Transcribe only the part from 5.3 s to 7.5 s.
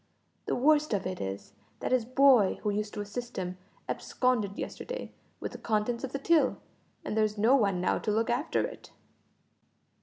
with the contents of the till, and there is